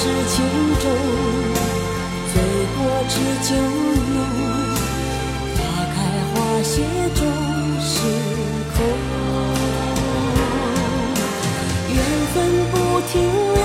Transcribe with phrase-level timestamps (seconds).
[0.00, 0.36] 是情
[0.80, 0.84] 重，
[2.32, 2.34] 醉
[2.76, 2.78] 过
[3.08, 3.50] 知酒
[4.14, 4.16] 浓。
[5.56, 5.58] 花
[5.92, 5.96] 开
[6.30, 6.70] 花谢
[7.16, 7.20] 终
[7.80, 7.90] 是
[8.76, 8.76] 空，
[11.88, 11.98] 缘
[12.32, 12.36] 分
[12.70, 12.74] 不
[13.08, 13.12] 停
[13.54, 13.58] 留，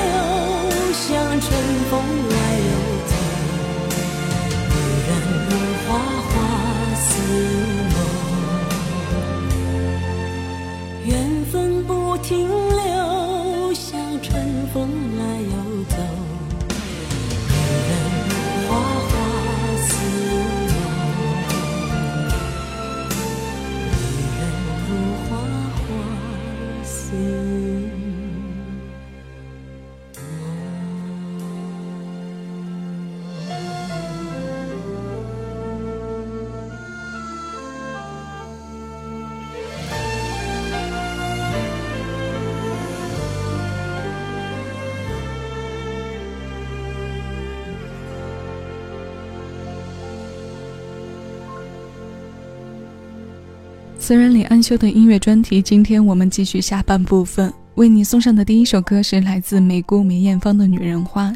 [54.03, 57.53] 词人李安修的音乐专题，今天我们继续下半部分。
[57.75, 61.31] 为你送上的第一首歌是来自梅姑梅艳芳的《女人花》。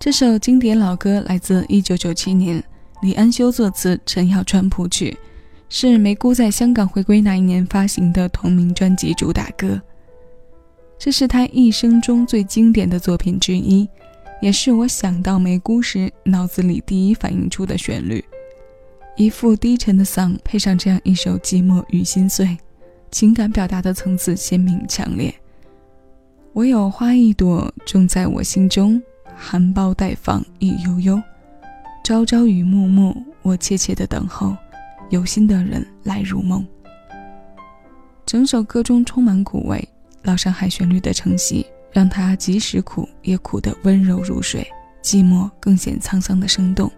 [0.00, 2.64] 这首经典老歌来自1997年，
[3.02, 5.14] 李安修作词，陈小川谱曲，
[5.68, 9.78] 是梅姑在香港回归那一年发行的同名专辑主打歌。
[10.98, 13.86] 这是她一生中最经典的作品之一，
[14.40, 18.24] 也是我想到梅姑时脑子里第一反映出的旋律。
[19.16, 22.44] 一副低沉的嗓，配上这样一首《寂寞与心碎》，
[23.10, 25.34] 情感表达的层次鲜明强烈。
[26.52, 29.02] 我有花一朵，种在我心中，
[29.34, 31.22] 含苞待放意悠悠。
[32.04, 34.54] 朝朝与暮暮，我切切的等候，
[35.08, 36.64] 有心的人来入梦。
[38.26, 39.88] 整首歌中充满苦味，
[40.24, 44.66] 老上海旋律的承袭，让它即使苦也苦得温柔如水，
[45.02, 46.92] 寂寞更显沧桑的生动。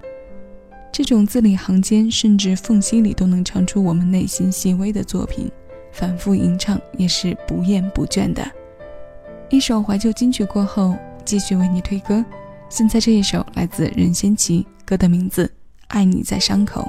[0.90, 5.50] 这种字里行间甚至缝隙里都能唱出我们内心细微的作品，
[5.92, 8.44] 反复吟唱也是不厌不倦的。
[9.50, 12.24] 一首怀旧金曲过后，继续为你推歌。
[12.68, 15.46] 现在这一首来自任贤齐，歌的名字
[15.88, 16.82] 《爱你在伤口》。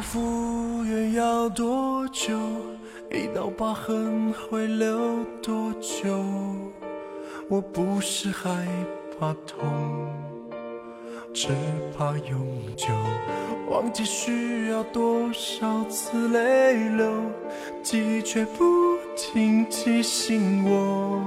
[0.00, 2.38] 复要多久？
[3.10, 6.16] 一道疤痕会留多久？
[7.48, 8.66] 我不是害
[9.18, 9.60] 怕痛，
[11.34, 11.48] 只
[11.96, 12.86] 怕永久。
[13.68, 17.12] 忘记需要多少次泪流，
[17.82, 21.24] 记忆却不停提醒我。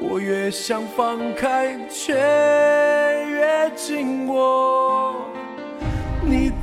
[0.00, 5.14] 我越想放开，却越紧握。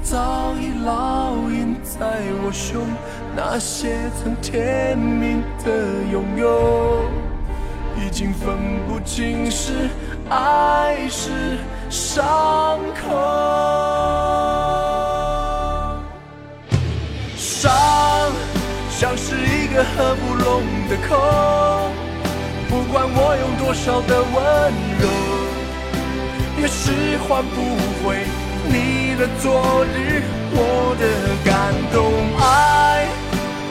[0.03, 2.85] 早已烙印在我胸，
[3.35, 5.71] 那些曾甜蜜的
[6.11, 7.05] 拥有，
[7.97, 9.89] 已经分不清是
[10.29, 11.57] 爱是
[11.89, 13.09] 伤口。
[17.37, 17.71] 伤
[18.89, 21.15] 像是一个合不拢的口，
[22.69, 24.35] 不管我用多少的温
[24.99, 25.07] 柔，
[26.61, 27.55] 也是换不
[28.05, 28.27] 回。
[28.73, 31.05] 你的昨日，我的
[31.45, 31.53] 感
[31.93, 32.01] 动，
[32.41, 33.05] 爱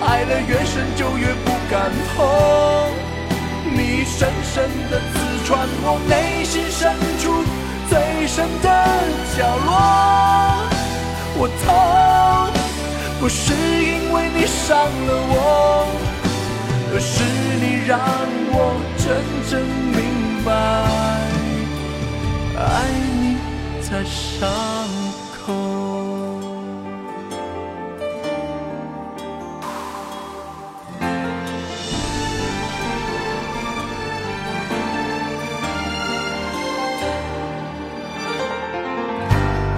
[0.07, 2.23] 爱的越深就越不敢碰。
[3.75, 7.43] 你深深的刺穿我内心深处
[7.91, 8.69] 最深的
[9.37, 9.71] 角落。
[11.35, 11.67] 我痛，
[13.19, 15.35] 不是因为你伤了我，
[16.95, 17.25] 而是
[17.61, 17.99] 你让
[18.53, 18.57] 我
[19.03, 19.05] 真
[19.51, 19.51] 正
[19.97, 19.99] 明
[20.45, 20.49] 白，
[22.57, 22.63] 爱
[23.93, 24.49] 在伤
[25.45, 25.53] 口。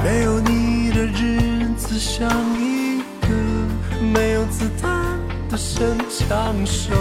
[0.04, 3.26] 没有你的日子像一个
[4.00, 5.18] 没有子弹
[5.50, 6.94] 的神枪手，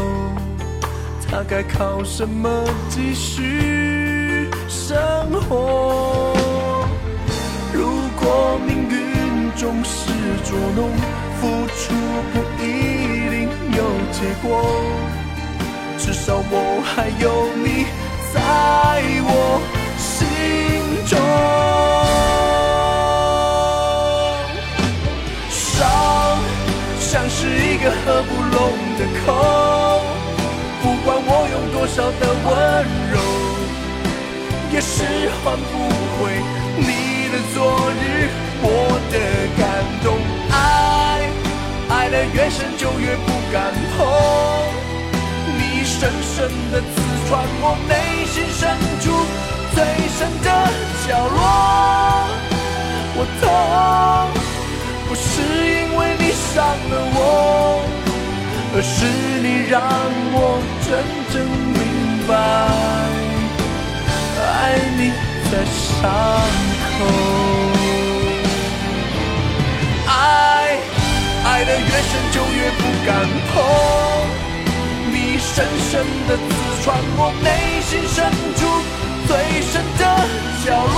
[1.29, 2.49] 他该靠什么
[2.89, 4.97] 继续生
[5.47, 6.32] 活？
[8.23, 10.13] 如果命运总是
[10.45, 10.89] 捉弄，
[11.41, 11.93] 付出
[12.31, 12.65] 不一
[13.29, 13.35] 定
[13.75, 13.83] 有
[14.13, 14.47] 结果，
[15.97, 17.25] 至少我还有
[17.57, 17.67] 你
[18.33, 18.39] 在
[19.25, 19.59] 我
[19.97, 20.25] 心
[21.05, 21.11] 中。
[25.51, 26.39] 伤
[27.01, 28.57] 像是一个合不拢
[28.97, 29.27] 的口，
[30.81, 32.49] 不管我用多少的温
[33.11, 33.13] 柔，
[34.71, 35.03] 也是
[35.43, 35.73] 换不
[36.23, 36.31] 回
[36.77, 38.29] 你的昨日，
[38.61, 38.69] 我
[39.09, 39.17] 的
[39.57, 39.61] 感
[40.03, 40.13] 动。
[40.51, 40.55] 爱
[41.89, 44.05] 爱的越深就越不敢碰，
[45.57, 46.85] 你深深的刺
[47.27, 48.61] 穿我内心深
[49.01, 49.05] 处
[49.73, 49.81] 最
[50.13, 50.47] 深的
[51.07, 51.41] 角落，
[53.17, 53.43] 我痛。
[55.09, 57.17] 不是因为你伤了我，
[58.75, 58.95] 而是
[59.41, 59.81] 你让
[60.33, 60.37] 我
[60.85, 61.01] 真
[61.33, 61.33] 正
[61.73, 61.81] 明
[62.27, 62.31] 白，
[64.37, 65.01] 爱你
[65.49, 65.99] 的伤
[66.97, 66.99] 痛。
[70.07, 70.11] 爱
[71.45, 73.09] 爱的越深就越不敢
[73.51, 73.53] 碰，
[75.11, 75.53] 你深
[75.89, 75.91] 深
[76.27, 76.41] 的刺
[76.83, 76.85] 穿
[77.17, 77.47] 我内
[77.81, 78.17] 心深
[78.55, 78.61] 处
[79.27, 79.31] 最
[79.61, 80.01] 深的
[80.65, 80.95] 角落，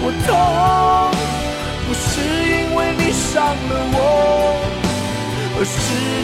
[0.00, 0.28] 我痛。
[1.86, 3.96] 不是因为你伤了我，
[5.56, 5.74] 而是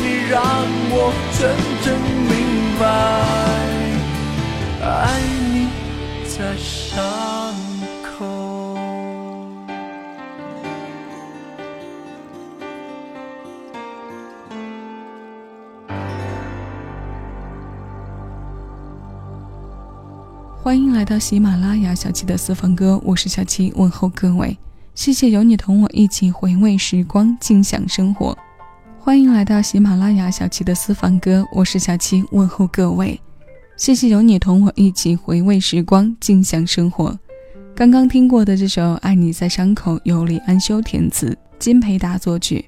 [0.04, 0.34] 你让
[0.92, 0.94] 我
[1.38, 1.40] 真
[1.82, 1.86] 正
[2.28, 2.32] 明
[2.78, 2.82] 白，
[4.86, 4.86] 爱
[5.52, 5.54] 你
[6.28, 6.92] 在伤
[20.64, 24.56] 欢迎来到喜马拉雅小七的私房歌，我是小七，问候各位。
[24.94, 28.35] 谢谢有你同我一起回味时光，静享生活。
[28.99, 33.21] 欢迎来到喜马拉雅小七的私房歌，我是小七，问候各位。
[33.76, 37.14] 谢谢有你同我一起回味时光，静享生活。
[37.75, 42.64] 刚刚听过的这首《爱你在伤口》，由李安修填词，金培达作曲，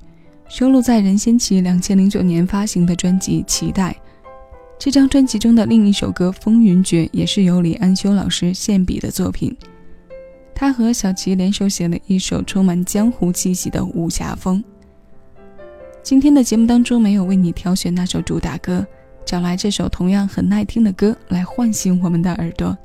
[0.51, 3.93] 收录在任贤齐两千零九年发行的专辑《期待》。
[4.79, 9.57] 这张专辑中的另一首歌《风云决》，也是由李安修老师献笔的作品。
[10.55, 14.63] 他和小齐联手写了一首充满江湖气息的武侠风。
[16.03, 18.87] 今天的节目当中没有为你挑选那首主打歌，
[19.25, 22.77] 找来这首同样很耐听的歌来唤醒我们的耳朵。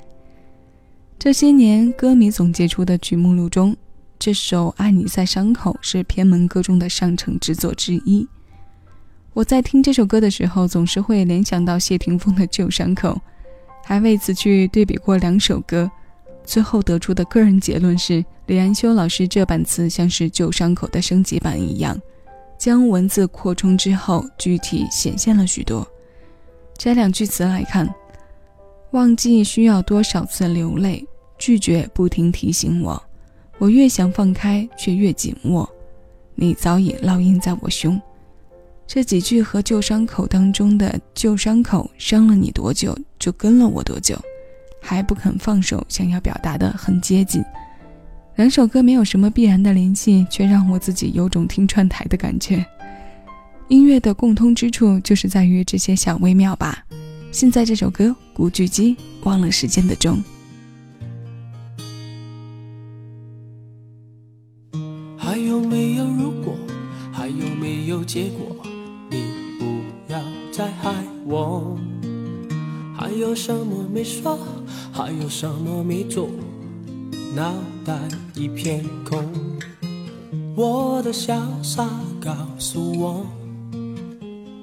[1.20, 3.76] 这些年歌迷总结出的曲目录中，
[4.18, 8.28] 这首《爱你在伤口》是偏门歌中的上乘之作之一。
[9.34, 13.10] 我在听这首歌的时候，总是会联想到谢霆锋的《旧伤口》，
[13.86, 15.90] 还为此去对比过两首歌，
[16.44, 21.98] 最后得出的个人结论是，李安修老师这版词像是《旧伤口》的升级版一样，
[22.58, 25.88] 将文字扩充之后，具体显现了许多。
[26.78, 27.88] 摘两句词来看：
[28.92, 31.08] 忘记需要多少次流泪，
[31.38, 33.02] 拒绝不停提醒我，
[33.60, 35.70] 我越想放开，却越紧握，
[36.36, 38.00] 你早已烙印在我胸。
[38.94, 44.22] 这几句和旧伤口当中的旧伤口伤了你多久，就跟了我多久，
[44.82, 47.42] 还不肯放手，想要表达的很接近。
[48.36, 52.66] 两首歌没有什么必然的联系，却让我自己有种听串台的感觉。
[53.70, 56.84] 音乐的共通之处就是在于这些小微妙吧。
[57.32, 60.22] 现在这首歌，古巨基忘了时间的钟。
[65.18, 66.54] 还有没有如果？
[67.14, 68.58] 还有没有结果？
[70.62, 70.94] 在害
[71.26, 71.76] 我，
[72.96, 74.38] 还有什么没说？
[74.94, 76.30] 还有什么没做？
[77.36, 77.52] 脑
[77.84, 77.98] 袋
[78.36, 79.26] 一片空。
[80.56, 81.90] 我的潇洒
[82.24, 83.26] 告诉我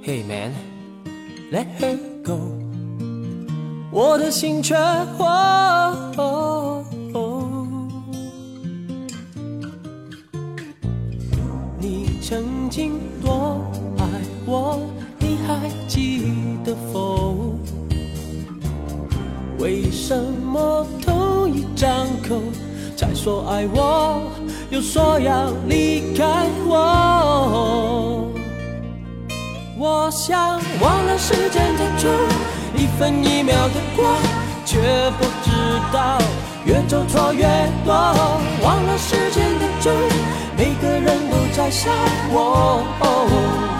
[0.04, 2.38] ，Hey man，let her go。
[3.90, 4.76] 我的心却
[5.16, 6.94] 慌。
[16.92, 17.54] 否？
[19.58, 22.40] 为什么同一张口
[22.96, 24.22] 才说爱我，
[24.70, 28.28] 又说要离开我？
[29.76, 32.08] 我想忘了时间的钟，
[32.76, 34.06] 一分一秒的过，
[34.64, 34.78] 却
[35.18, 35.50] 不知
[35.92, 36.18] 道
[36.64, 37.44] 越走错越
[37.84, 37.92] 多。
[38.62, 39.92] 忘了时间的钟，
[40.56, 41.90] 每个人都在笑
[42.30, 43.77] 我。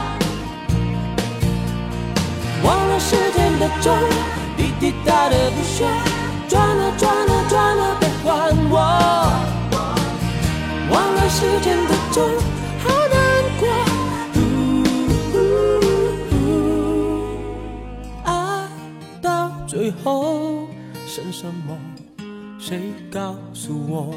[2.98, 3.96] 了时间的钟，
[4.56, 5.86] 滴滴答的不休，
[6.48, 8.76] 转了转了转了，别管我。
[10.90, 12.28] 忘了时间的钟，
[12.82, 13.16] 好难
[13.60, 13.62] 过。
[18.24, 18.28] 爱
[19.22, 20.66] 到最后
[21.06, 21.78] 剩什么？
[22.58, 24.12] 谁告诉我？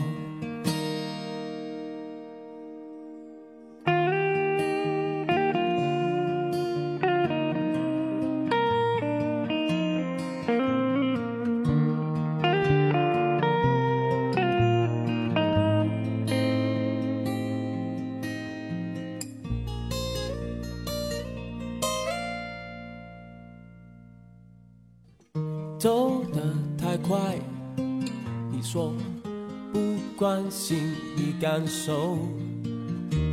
[31.62, 32.18] 你感受；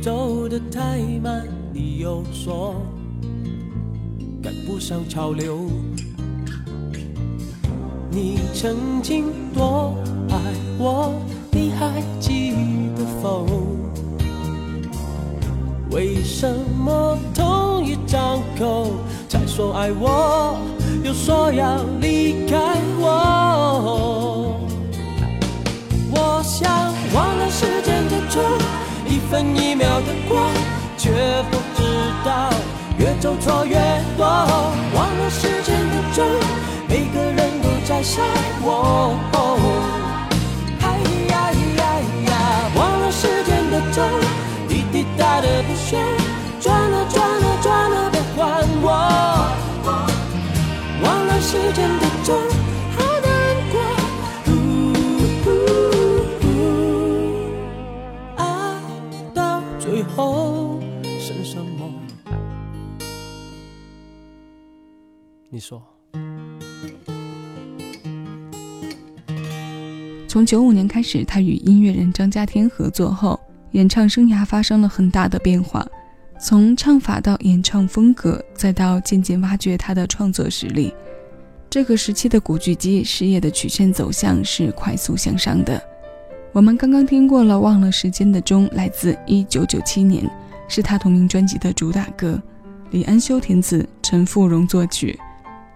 [0.01, 2.75] 走得太慢，你又说
[4.41, 5.67] 赶不上潮流。
[8.11, 9.95] 你曾经多
[10.29, 10.37] 爱
[10.77, 11.13] 我，
[11.51, 12.53] 你还记
[12.95, 13.47] 得否？
[15.89, 18.91] 为什么同一张口
[19.27, 20.55] 才说爱我？
[21.03, 24.18] 又说要离开，我
[27.59, 28.41] 时间的钟，
[29.05, 30.49] 一分一秒的过，
[30.97, 31.11] 却
[31.51, 31.83] 不知
[32.23, 32.49] 道
[32.97, 33.75] 越走错越
[34.15, 34.25] 多。
[34.95, 36.25] 忘了时间的钟，
[36.87, 38.23] 每个人都在想
[38.63, 39.13] 我。
[40.81, 40.87] 哎
[41.27, 41.83] 呀呀
[42.29, 42.31] 呀！
[42.77, 44.07] 忘了时间的钟，
[44.69, 45.97] 滴滴答的不休，
[46.61, 48.87] 转了转了转了，别还我。
[51.03, 52.07] 忘了时间的
[60.19, 61.89] 后剩什么？
[65.49, 65.81] 你说。
[70.27, 73.39] 从九五年开始，他与音乐人张家天合作后，
[73.71, 75.87] 演唱生涯发生了很大的变化，
[76.37, 80.93] 从唱法到演唱风格，再到渐渐挖掘他的创作实力。
[81.69, 85.81] 这个时期的古巨基事业的曲线走向是快速向上的。
[86.51, 90.27] 我们刚刚听过了《忘了时间的钟》，来自1997年，
[90.67, 92.41] 是他同名专辑的主打歌，
[92.89, 95.17] 李安修填词，陈富荣作曲。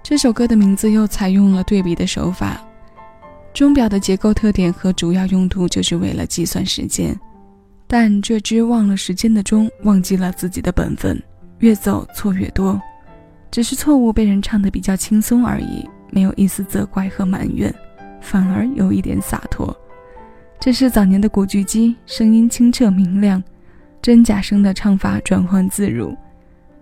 [0.02, 2.60] 这首歌的名字又采用了对比的手法，
[3.54, 7.18] 钟表的结构特点和主要用途就是为了计算时间，
[7.88, 11.22] 但这只忘了时间的钟忘记了自己的本分，
[11.60, 12.82] 越走错越多。
[13.52, 17.72] 只是错误被人唱得比较轻松而已，没有一丝责怪和埋怨，
[18.20, 19.74] 反而有一点洒脱。
[20.64, 23.44] 这是早年的古巨基，声音清澈明亮，
[24.02, 26.16] 真假声的唱法转换自如。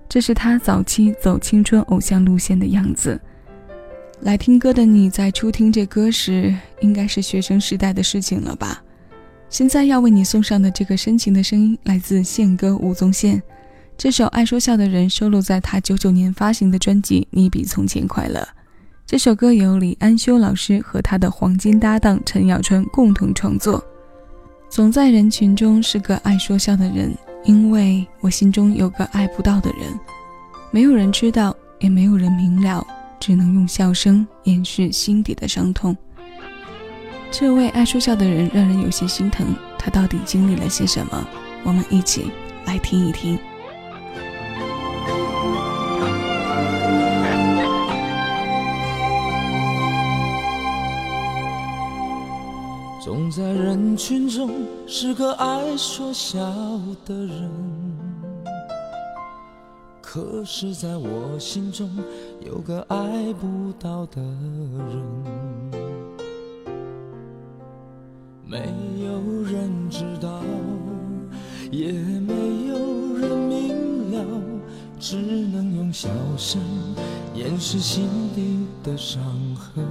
[0.07, 3.19] 这是他早期走青春偶像路线的样子。
[4.19, 8.83] 来听歌的你在初听这歌时，应该是学生时代的事情了吧？
[9.49, 13.41] 现在要为你送上的这个深情的声音，来自宪歌吴宗宪。
[13.97, 18.41] 这首《爱说笑的人》收录在他九九年发行的专辑《你比从前快乐》。
[19.11, 23.83] 这首歌由李安修老师和他的黄金搭档陈小春共同创作。
[24.69, 27.13] 总在人群中是个爱说笑的人，
[27.43, 29.99] 因为我心中有个爱不到的人，
[30.71, 32.87] 没有人知道，也没有人明了，
[33.19, 35.93] 只能用笑声掩饰心底的伤痛。
[37.29, 39.45] 这位爱说笑的人让人有些心疼，
[39.77, 41.27] 他到底经历了些什么？
[41.65, 42.31] 我们一起
[42.63, 43.37] 来听一听。
[53.11, 54.49] 总在人群中
[54.87, 56.39] 是个爱说笑
[57.05, 57.51] 的人，
[60.01, 61.91] 可是在我心中
[62.39, 65.03] 有个爱不到的人。
[68.45, 68.59] 没
[69.03, 70.41] 有人知道，
[71.69, 72.33] 也没
[72.69, 74.25] 有人明了，
[75.01, 76.61] 只能用笑声
[77.35, 79.21] 掩饰心底的伤
[79.57, 79.83] 痕。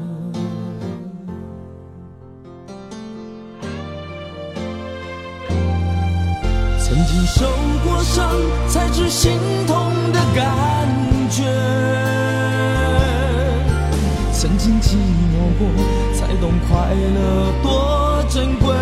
[7.00, 7.46] 曾经受
[7.82, 8.28] 过伤，
[8.68, 9.32] 才知心
[9.66, 10.86] 痛的感
[11.30, 11.44] 觉；
[14.34, 14.96] 曾经寂
[15.32, 15.66] 寞过，
[16.14, 18.76] 才懂快乐多珍贵。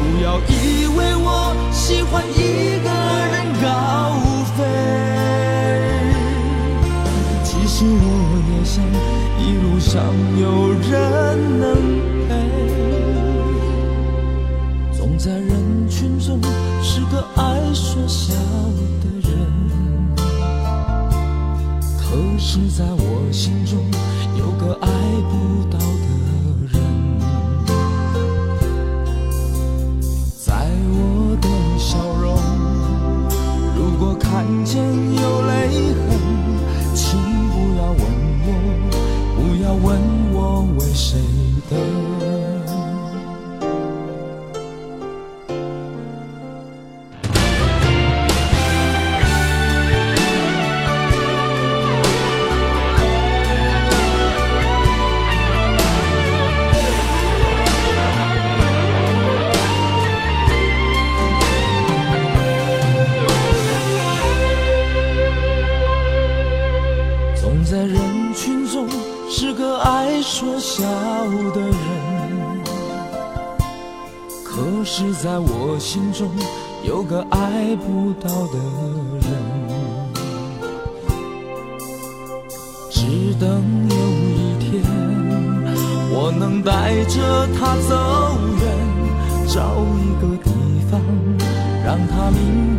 [0.00, 2.90] 不要以为我喜欢一个
[3.30, 4.18] 人高
[4.56, 4.64] 飞，
[7.44, 8.04] 其实我
[8.50, 8.82] 也想
[9.38, 10.02] 一路上
[10.40, 10.42] 有
[10.90, 11.33] 人
[18.04, 18.34] 爱说笑
[19.00, 19.32] 的人，
[21.96, 22.04] 可
[22.38, 22.84] 是在
[75.24, 76.28] 在我心中
[76.82, 78.58] 有个爱不到的
[79.22, 79.32] 人，
[82.90, 84.84] 只等有一天
[86.12, 88.62] 我能带着他走远，
[89.48, 90.50] 找一个地
[90.90, 91.00] 方
[91.82, 92.73] 让他明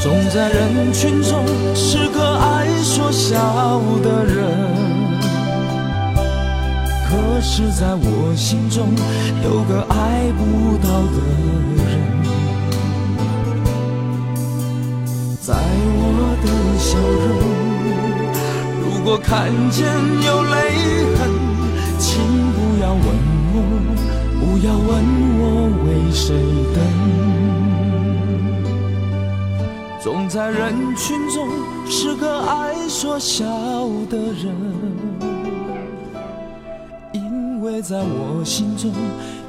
[0.00, 4.36] 总在人群中是个爱说笑的人，
[7.08, 8.86] 可是在我心中
[9.42, 11.18] 有个爱不到的
[11.76, 11.86] 人。
[15.40, 16.02] 在我
[16.44, 16.46] 的
[16.78, 17.38] 笑容，
[18.80, 19.84] 如果看见
[20.24, 20.56] 有泪
[21.16, 21.20] 痕，
[21.98, 23.04] 请不要问
[23.52, 23.56] 我，
[24.38, 24.88] 不要问
[25.40, 25.42] 我
[25.84, 26.24] 为谁
[26.72, 27.17] 等。
[30.00, 31.48] 总在人群中
[31.86, 33.44] 是个爱说笑
[34.08, 34.54] 的人，
[37.12, 38.92] 因为在我心中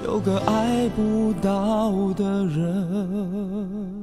[0.03, 3.98] 有个爱不到的人。